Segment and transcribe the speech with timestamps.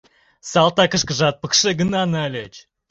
[0.51, 2.53] Салтакышкыжат пыкше гына нальыч.